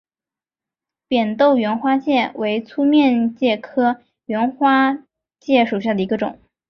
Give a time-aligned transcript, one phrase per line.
[1.07, 4.97] 扁豆缘花介为粗面介科缘花
[5.39, 6.39] 介属下的一个种。